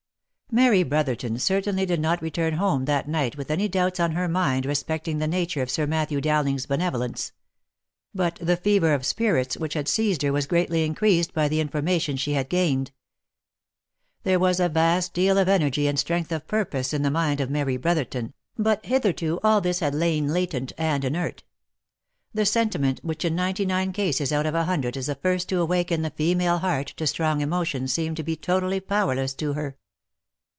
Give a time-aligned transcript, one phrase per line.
[0.53, 4.65] Mary Brotherton certainly did not return home that night with any doubts on her mind
[4.65, 7.31] respecting the nature of Sir Matthew Dow ling's benevolence;
[8.13, 12.17] but the fever of spirits which had seized her was greatly increased by the information
[12.17, 12.91] she had gained.
[14.23, 17.49] There was a vast deal of energy and strength of purpose in the mind of
[17.49, 21.43] Mary Brotherton, but hitherto all this had lain latent and OF MICHAEL ARMSTRONG.
[22.33, 22.43] 113 inert.
[22.43, 25.61] The sentiment which in ninety nine cases out of a hundred is the first to
[25.61, 29.77] awaken the female heart to strong emotion seemed to be totally powerless to her.